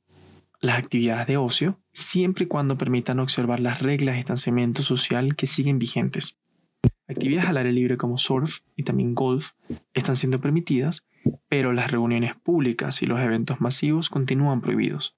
las 0.59 0.77
actividades 0.77 1.27
de 1.27 1.37
ocio 1.37 1.79
siempre 1.93 2.45
y 2.45 2.47
cuando 2.47 2.77
permitan 2.77 3.19
observar 3.19 3.59
las 3.59 3.81
reglas 3.81 4.13
de 4.13 4.17
distanciamiento 4.17 4.83
social 4.83 5.35
que 5.35 5.47
siguen 5.47 5.79
vigentes. 5.79 6.37
Actividades 7.07 7.49
al 7.49 7.57
aire 7.57 7.71
libre 7.71 7.97
como 7.97 8.17
surf 8.17 8.59
y 8.75 8.83
también 8.83 9.15
golf 9.15 9.51
están 9.93 10.15
siendo 10.15 10.41
permitidas, 10.41 11.05
pero 11.47 11.73
las 11.73 11.91
reuniones 11.91 12.35
públicas 12.35 13.01
y 13.01 13.05
los 13.05 13.19
eventos 13.19 13.61
masivos 13.61 14.09
continúan 14.09 14.61
prohibidos. 14.61 15.15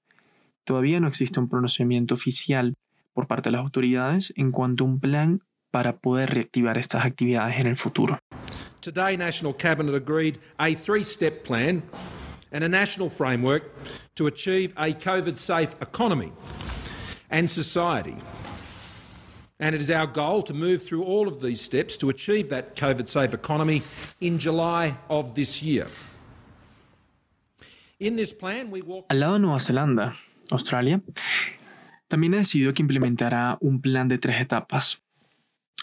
Todavía 0.64 1.00
no 1.00 1.08
existe 1.08 1.40
un 1.40 1.48
pronunciamiento 1.48 2.14
oficial 2.14 2.74
por 3.12 3.26
parte 3.26 3.48
de 3.48 3.52
las 3.52 3.62
autoridades 3.62 4.32
en 4.36 4.52
cuanto 4.52 4.84
a 4.84 4.86
un 4.86 5.00
plan 5.00 5.40
para 5.70 5.98
poder 5.98 6.30
reactivar 6.30 6.78
estas 6.78 7.04
actividades 7.04 7.58
en 7.58 7.66
el 7.66 7.76
futuro. 7.76 8.20
Today, 8.80 9.14
National 9.14 9.52
Cabinet 9.52 9.94
agreed 9.94 10.38
a 10.58 10.74
three 10.74 11.02
step 11.02 11.44
plan 11.44 11.82
and 12.50 12.64
a 12.64 12.68
national 12.68 13.10
framework 13.10 13.74
to 14.14 14.26
achieve 14.26 14.72
a 14.78 14.94
COVID 14.94 15.36
safe 15.36 15.74
economy 15.82 16.32
and 17.30 17.50
society. 17.50 18.16
And 19.58 19.74
it 19.74 19.82
is 19.82 19.90
our 19.90 20.06
goal 20.06 20.42
to 20.44 20.54
move 20.54 20.82
through 20.82 21.04
all 21.04 21.28
of 21.28 21.42
these 21.42 21.60
steps 21.60 21.98
to 21.98 22.08
achieve 22.08 22.48
that 22.48 22.74
COVID 22.74 23.06
safe 23.06 23.34
economy 23.34 23.82
in 24.18 24.38
July 24.38 24.96
of 25.10 25.34
this 25.34 25.62
year. 25.62 25.86
In 27.98 28.16
this 28.16 28.32
plan, 28.32 28.70
we 28.70 28.80
walk... 28.80 29.04
Al 29.10 29.18
lado 29.18 29.34
de 29.34 29.40
Nueva 29.40 29.60
Zelanda, 29.60 30.14
Australia, 30.50 31.02
también 32.08 32.32
ha 32.34 32.38
decidido 32.38 32.72
que 32.72 32.82
implementará 32.82 33.58
un 33.60 33.82
plan 33.82 34.08
de 34.08 34.16
tres 34.16 34.40
etapas, 34.40 35.02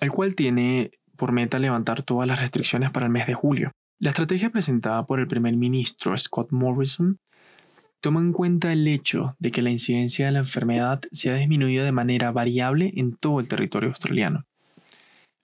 el 0.02 0.10
cual 0.10 0.34
tiene 0.34 0.90
por 1.18 1.34
meta 1.34 1.60
levantar 1.60 2.04
todas 2.04 2.28
las 2.28 2.40
restricciones 2.40 2.92
para 2.92 3.08
el 3.08 3.12
mes 3.12 3.28
de 3.28 3.34
julio. 3.34 3.72
La 4.00 4.12
estrategia 4.12 4.52
presentada 4.52 5.06
por 5.06 5.20
el 5.20 5.28
primer 5.28 5.58
ministro 5.58 6.18
Scott 6.18 6.52
Morrison 6.52 7.20
toma 8.00 8.20
en 8.20 8.32
cuenta 8.32 8.72
el 8.72 8.88
hecho 8.88 9.36
de 9.40 9.52
que 9.52 9.62
la 9.62 9.72
incidencia 9.72 10.28
de 10.28 10.32
la 10.32 10.40
enfermedad 10.40 11.02
se 11.12 11.32
ha 11.32 11.36
disminuido 11.36 11.84
de 11.84 11.92
manera 11.92 12.32
variable 12.32 12.94
en 12.96 13.16
todo 13.16 13.40
el 13.40 13.50
territorio 13.50 13.90
australiano. 13.90 14.46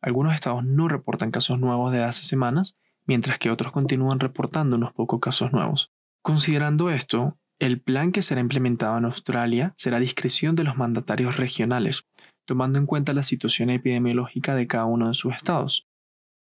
Algunos 0.02 0.34
estados 0.34 0.64
no 0.64 0.88
reportan 0.88 1.32
casos 1.32 1.60
nuevos 1.60 1.92
de 1.92 2.04
hace 2.04 2.24
semanas, 2.24 2.78
mientras 3.06 3.40
que 3.40 3.50
otros 3.50 3.72
continúan 3.72 4.20
reportando 4.20 4.76
unos 4.76 4.94
pocos 4.94 5.20
casos 5.20 5.52
nuevos. 5.52 5.92
Considerando 6.22 6.90
esto, 6.90 7.38
el 7.60 7.82
plan 7.82 8.12
que 8.12 8.22
será 8.22 8.42
implementado 8.42 8.98
en 8.98 9.06
Australia 9.06 9.74
será 9.78 10.00
discreción 10.00 10.56
de 10.56 10.64
los 10.64 10.78
mandatarios 10.78 11.38
regionales, 11.38 12.06
tomando 12.46 12.80
en 12.80 12.86
cuenta 12.86 13.14
la 13.14 13.24
situación 13.24 13.70
epidemiológica 13.70 14.56
de 14.56 14.68
cada 14.68 14.86
uno 14.86 15.08
de 15.08 15.14
sus 15.14 15.34
estados. 15.34 15.86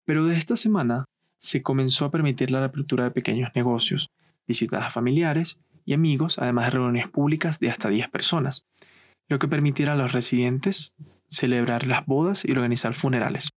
Pero 0.04 0.26
de 0.26 0.36
esta 0.36 0.56
semana 0.56 1.04
se 1.38 1.62
comenzó 1.62 2.04
a 2.04 2.10
permitir 2.10 2.50
la 2.50 2.60
reapertura 2.60 3.04
de 3.04 3.10
pequeños 3.10 3.50
negocios, 3.54 4.10
visitas 4.46 4.82
a 4.82 4.90
familiares 4.90 5.58
y 5.84 5.94
amigos, 5.94 6.38
además 6.38 6.66
de 6.66 6.70
reuniones 6.72 7.08
públicas 7.08 7.60
de 7.60 7.70
hasta 7.70 7.88
10 7.88 8.08
personas, 8.08 8.64
lo 9.28 9.38
que 9.38 9.48
permitirá 9.48 9.92
a 9.92 9.96
los 9.96 10.12
residentes 10.12 10.94
celebrar 11.26 11.86
las 11.86 12.06
bodas 12.06 12.44
y 12.44 12.52
organizar 12.52 12.94
funerales. 12.94 13.50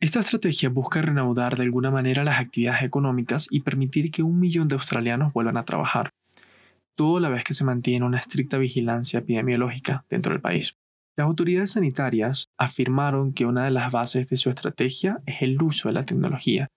Esta 0.00 0.20
estrategia 0.20 0.68
busca 0.68 1.02
reanudar 1.02 1.56
de 1.56 1.64
alguna 1.64 1.90
manera 1.90 2.24
las 2.24 2.38
actividades 2.38 2.82
económicas 2.82 3.48
y 3.50 3.60
permitir 3.60 4.10
que 4.10 4.22
un 4.22 4.38
millón 4.38 4.68
de 4.68 4.76
australianos 4.76 5.32
vuelvan 5.32 5.56
a 5.56 5.64
trabajar, 5.64 6.10
todo 6.94 7.16
a 7.16 7.20
la 7.20 7.28
vez 7.28 7.44
que 7.44 7.54
se 7.54 7.64
mantiene 7.64 8.06
una 8.06 8.18
estricta 8.18 8.58
vigilancia 8.58 9.18
epidemiológica 9.18 10.04
dentro 10.08 10.32
del 10.32 10.40
país. 10.40 10.76
Las 11.18 11.26
autoridades 11.26 11.72
sanitarias 11.72 12.48
afirmaron 12.56 13.32
que 13.32 13.44
una 13.44 13.64
de 13.64 13.72
las 13.72 13.90
bases 13.90 14.28
de 14.28 14.36
su 14.36 14.50
estrategia 14.50 15.20
es 15.26 15.42
el 15.42 15.60
uso 15.60 15.88
de 15.88 15.94
la 15.94 16.04
tecnología, 16.04 16.70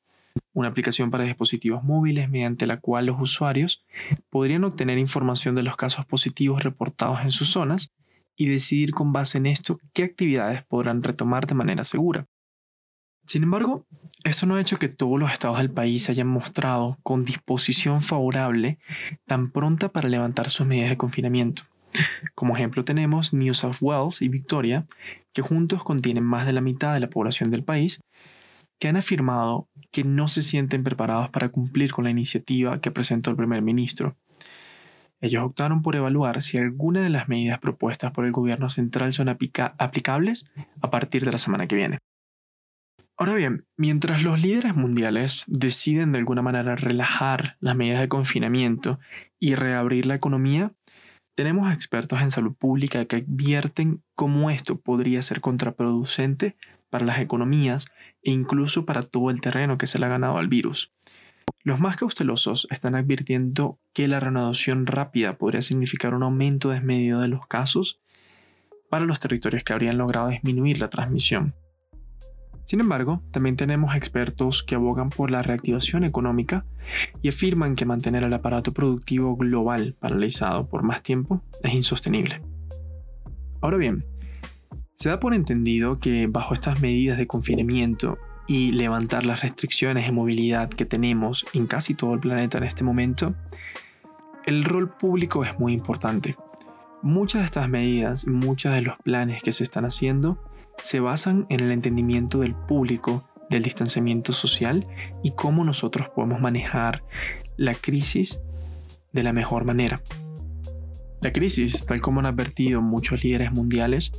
una 0.53 0.67
aplicación 0.67 1.11
para 1.11 1.25
dispositivos 1.25 1.83
móviles 1.83 2.27
mediante 2.27 2.65
la 2.65 2.77
cual 2.77 3.05
los 3.05 3.21
usuarios 3.21 3.85
podrían 4.31 4.63
obtener 4.63 4.97
información 4.97 5.53
de 5.53 5.61
los 5.61 5.77
casos 5.77 6.07
positivos 6.07 6.63
reportados 6.63 7.21
en 7.21 7.29
sus 7.29 7.49
zonas 7.49 7.91
y 8.35 8.47
decidir 8.47 8.93
con 8.93 9.13
base 9.13 9.37
en 9.37 9.45
esto 9.45 9.79
qué 9.93 10.05
actividades 10.05 10.65
podrán 10.65 11.03
retomar 11.03 11.45
de 11.45 11.53
manera 11.53 11.83
segura. 11.83 12.25
Sin 13.27 13.43
embargo, 13.43 13.85
esto 14.23 14.47
no 14.47 14.55
ha 14.55 14.61
hecho 14.61 14.79
que 14.79 14.89
todos 14.89 15.19
los 15.19 15.31
estados 15.31 15.59
del 15.59 15.69
país 15.69 16.05
se 16.05 16.13
hayan 16.13 16.25
mostrado 16.25 16.97
con 17.03 17.25
disposición 17.25 18.01
favorable 18.01 18.79
tan 19.27 19.51
pronta 19.51 19.89
para 19.89 20.09
levantar 20.09 20.49
sus 20.49 20.65
medidas 20.65 20.89
de 20.89 20.97
confinamiento. 20.97 21.70
Como 22.35 22.55
ejemplo 22.55 22.83
tenemos 22.83 23.33
New 23.33 23.53
South 23.53 23.77
Wales 23.81 24.21
y 24.21 24.29
Victoria, 24.29 24.85
que 25.33 25.41
juntos 25.41 25.83
contienen 25.83 26.23
más 26.23 26.45
de 26.45 26.53
la 26.53 26.61
mitad 26.61 26.93
de 26.93 26.99
la 26.99 27.09
población 27.09 27.51
del 27.51 27.63
país, 27.63 27.99
que 28.79 28.87
han 28.87 28.97
afirmado 28.97 29.67
que 29.91 30.03
no 30.03 30.27
se 30.27 30.41
sienten 30.41 30.83
preparados 30.83 31.29
para 31.29 31.49
cumplir 31.49 31.91
con 31.91 32.03
la 32.03 32.09
iniciativa 32.09 32.81
que 32.81 32.91
presentó 32.91 33.29
el 33.29 33.37
primer 33.37 33.61
ministro. 33.61 34.15
Ellos 35.21 35.43
optaron 35.43 35.83
por 35.83 35.95
evaluar 35.95 36.41
si 36.41 36.57
alguna 36.57 37.03
de 37.03 37.11
las 37.11 37.29
medidas 37.29 37.59
propuestas 37.59 38.11
por 38.11 38.25
el 38.25 38.31
gobierno 38.31 38.69
central 38.69 39.13
son 39.13 39.29
aplicables 39.29 40.45
a 40.81 40.89
partir 40.89 41.25
de 41.25 41.31
la 41.31 41.37
semana 41.37 41.67
que 41.67 41.75
viene. 41.75 41.99
Ahora 43.17 43.35
bien, 43.35 43.67
mientras 43.77 44.23
los 44.23 44.41
líderes 44.41 44.75
mundiales 44.75 45.43
deciden 45.47 46.11
de 46.11 46.17
alguna 46.17 46.41
manera 46.41 46.75
relajar 46.75 47.55
las 47.59 47.75
medidas 47.75 48.01
de 48.01 48.07
confinamiento 48.07 48.99
y 49.39 49.53
reabrir 49.53 50.07
la 50.07 50.15
economía, 50.15 50.73
tenemos 51.35 51.71
expertos 51.73 52.21
en 52.21 52.31
salud 52.31 52.53
pública 52.53 53.05
que 53.05 53.17
advierten 53.17 54.03
cómo 54.15 54.49
esto 54.49 54.79
podría 54.79 55.21
ser 55.21 55.41
contraproducente 55.41 56.55
para 56.89 57.05
las 57.05 57.19
economías 57.19 57.87
e 58.21 58.31
incluso 58.31 58.85
para 58.85 59.03
todo 59.03 59.29
el 59.29 59.41
terreno 59.41 59.77
que 59.77 59.87
se 59.87 59.97
le 59.97 60.05
ha 60.05 60.09
ganado 60.09 60.37
al 60.37 60.47
virus. 60.47 60.93
Los 61.63 61.79
más 61.79 61.95
cautelosos 61.95 62.67
están 62.71 62.95
advirtiendo 62.95 63.79
que 63.93 64.07
la 64.07 64.19
reanudación 64.19 64.87
rápida 64.87 65.37
podría 65.37 65.61
significar 65.61 66.13
un 66.13 66.23
aumento 66.23 66.69
desmedido 66.69 67.19
de 67.21 67.27
los 67.27 67.47
casos 67.47 67.99
para 68.89 69.05
los 69.05 69.19
territorios 69.19 69.63
que 69.63 69.73
habrían 69.73 69.97
logrado 69.97 70.29
disminuir 70.29 70.79
la 70.79 70.89
transmisión. 70.89 71.55
Sin 72.71 72.79
embargo, 72.79 73.21
también 73.31 73.57
tenemos 73.57 73.97
expertos 73.97 74.63
que 74.63 74.75
abogan 74.75 75.09
por 75.09 75.29
la 75.29 75.41
reactivación 75.41 76.05
económica 76.05 76.63
y 77.21 77.27
afirman 77.27 77.75
que 77.75 77.85
mantener 77.85 78.23
el 78.23 78.33
aparato 78.33 78.71
productivo 78.71 79.35
global 79.35 79.97
paralizado 79.99 80.69
por 80.69 80.81
más 80.81 81.03
tiempo 81.03 81.43
es 81.63 81.73
insostenible. 81.73 82.41
Ahora 83.59 83.75
bien, 83.75 84.05
se 84.93 85.09
da 85.09 85.19
por 85.19 85.33
entendido 85.33 85.99
que 85.99 86.27
bajo 86.27 86.53
estas 86.53 86.79
medidas 86.79 87.17
de 87.17 87.27
confinamiento 87.27 88.17
y 88.47 88.71
levantar 88.71 89.25
las 89.25 89.41
restricciones 89.41 90.05
de 90.05 90.13
movilidad 90.13 90.69
que 90.69 90.85
tenemos 90.85 91.45
en 91.53 91.67
casi 91.67 91.93
todo 91.93 92.13
el 92.13 92.21
planeta 92.21 92.57
en 92.57 92.63
este 92.63 92.85
momento, 92.85 93.35
el 94.45 94.63
rol 94.63 94.95
público 94.95 95.43
es 95.43 95.59
muy 95.59 95.73
importante. 95.73 96.37
Muchas 97.01 97.41
de 97.41 97.45
estas 97.47 97.67
medidas 97.67 98.27
muchos 98.27 98.73
de 98.73 98.81
los 98.81 98.97
planes 98.99 99.43
que 99.43 99.51
se 99.51 99.63
están 99.63 99.83
haciendo 99.83 100.41
se 100.83 100.99
basan 100.99 101.45
en 101.49 101.61
el 101.61 101.71
entendimiento 101.71 102.39
del 102.39 102.55
público 102.55 103.27
del 103.49 103.63
distanciamiento 103.63 104.33
social 104.33 104.87
y 105.23 105.31
cómo 105.31 105.63
nosotros 105.63 106.09
podemos 106.09 106.39
manejar 106.39 107.03
la 107.57 107.75
crisis 107.75 108.39
de 109.11 109.23
la 109.23 109.33
mejor 109.33 109.65
manera. 109.65 110.01
La 111.19 111.31
crisis, 111.31 111.85
tal 111.85 112.01
como 112.01 112.21
han 112.21 112.25
advertido 112.25 112.81
muchos 112.81 113.23
líderes 113.23 113.51
mundiales, 113.51 114.11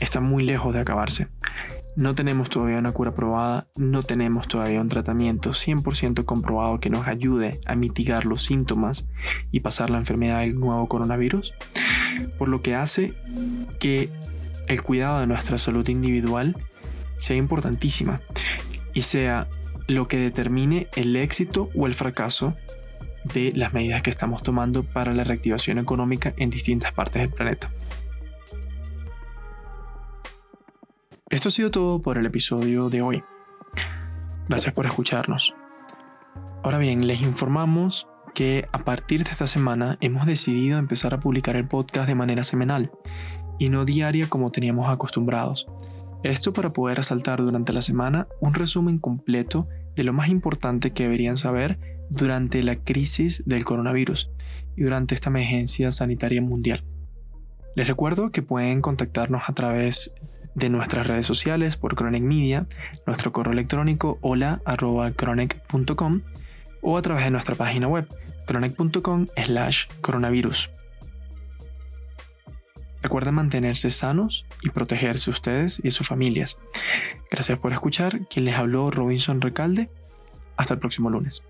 está 0.00 0.20
muy 0.20 0.44
lejos 0.44 0.74
de 0.74 0.80
acabarse. 0.80 1.28
No 1.96 2.16
tenemos 2.16 2.50
todavía 2.50 2.78
una 2.78 2.90
cura 2.90 3.14
probada, 3.14 3.68
no 3.76 4.02
tenemos 4.02 4.48
todavía 4.48 4.80
un 4.80 4.88
tratamiento 4.88 5.50
100% 5.50 6.24
comprobado 6.24 6.80
que 6.80 6.90
nos 6.90 7.06
ayude 7.06 7.60
a 7.66 7.76
mitigar 7.76 8.26
los 8.26 8.42
síntomas 8.42 9.06
y 9.52 9.60
pasar 9.60 9.90
la 9.90 9.98
enfermedad 9.98 10.40
del 10.40 10.58
nuevo 10.58 10.88
coronavirus, 10.88 11.54
por 12.36 12.48
lo 12.48 12.62
que 12.62 12.74
hace 12.74 13.14
que 13.78 14.10
el 14.68 14.82
cuidado 14.82 15.20
de 15.20 15.26
nuestra 15.26 15.58
salud 15.58 15.88
individual 15.88 16.56
sea 17.18 17.36
importantísima 17.36 18.20
y 18.92 19.02
sea 19.02 19.48
lo 19.86 20.08
que 20.08 20.18
determine 20.18 20.88
el 20.96 21.16
éxito 21.16 21.68
o 21.76 21.86
el 21.86 21.94
fracaso 21.94 22.54
de 23.32 23.52
las 23.54 23.72
medidas 23.72 24.02
que 24.02 24.10
estamos 24.10 24.42
tomando 24.42 24.82
para 24.82 25.12
la 25.14 25.24
reactivación 25.24 25.78
económica 25.78 26.34
en 26.36 26.50
distintas 26.50 26.92
partes 26.92 27.22
del 27.22 27.30
planeta. 27.30 27.70
Esto 31.30 31.48
ha 31.48 31.52
sido 31.52 31.70
todo 31.70 32.00
por 32.00 32.18
el 32.18 32.26
episodio 32.26 32.90
de 32.90 33.02
hoy. 33.02 33.24
Gracias 34.48 34.74
por 34.74 34.86
escucharnos. 34.86 35.54
Ahora 36.62 36.78
bien, 36.78 37.06
les 37.06 37.22
informamos 37.22 38.06
que 38.34 38.68
a 38.72 38.84
partir 38.84 39.24
de 39.24 39.30
esta 39.30 39.46
semana 39.46 39.96
hemos 40.00 40.26
decidido 40.26 40.78
empezar 40.78 41.14
a 41.14 41.20
publicar 41.20 41.56
el 41.56 41.66
podcast 41.66 42.08
de 42.08 42.14
manera 42.14 42.44
semanal 42.44 42.90
y 43.58 43.68
no 43.68 43.84
diaria 43.84 44.28
como 44.28 44.50
teníamos 44.50 44.88
acostumbrados. 44.88 45.66
Esto 46.22 46.52
para 46.52 46.72
poder 46.72 46.96
resaltar 46.96 47.42
durante 47.42 47.72
la 47.72 47.82
semana 47.82 48.26
un 48.40 48.54
resumen 48.54 48.98
completo 48.98 49.68
de 49.94 50.04
lo 50.04 50.12
más 50.12 50.28
importante 50.28 50.92
que 50.92 51.04
deberían 51.04 51.36
saber 51.36 51.78
durante 52.08 52.62
la 52.62 52.76
crisis 52.76 53.42
del 53.46 53.64
coronavirus 53.64 54.30
y 54.76 54.82
durante 54.82 55.14
esta 55.14 55.30
emergencia 55.30 55.92
sanitaria 55.92 56.42
mundial. 56.42 56.84
Les 57.76 57.88
recuerdo 57.88 58.30
que 58.30 58.42
pueden 58.42 58.80
contactarnos 58.80 59.42
a 59.48 59.52
través 59.52 60.14
de 60.54 60.70
nuestras 60.70 61.06
redes 61.06 61.26
sociales 61.26 61.76
por 61.76 61.96
Chronic 61.96 62.22
Media, 62.22 62.66
nuestro 63.06 63.32
correo 63.32 63.52
electrónico 63.52 64.18
hola.chronic.com 64.20 66.20
o 66.82 66.96
a 66.96 67.02
través 67.02 67.24
de 67.24 67.32
nuestra 67.32 67.54
página 67.54 67.88
web 67.88 68.06
chronic.com 68.46 69.26
slash 69.36 69.86
coronavirus. 70.00 70.70
Recuerden 73.04 73.34
mantenerse 73.34 73.90
sanos 73.90 74.46
y 74.62 74.70
protegerse 74.70 75.28
ustedes 75.28 75.78
y 75.84 75.90
sus 75.90 76.08
familias. 76.08 76.56
Gracias 77.30 77.58
por 77.58 77.74
escuchar. 77.74 78.26
Quien 78.28 78.46
les 78.46 78.56
habló, 78.56 78.90
Robinson 78.90 79.42
Recalde. 79.42 79.90
Hasta 80.56 80.72
el 80.72 80.80
próximo 80.80 81.10
lunes. 81.10 81.44